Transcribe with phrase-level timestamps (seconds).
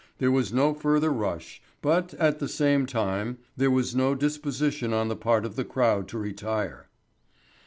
[0.17, 5.09] There was no further rush, but at, the same time there was no disposition on
[5.09, 6.89] the part of the crowd to retire.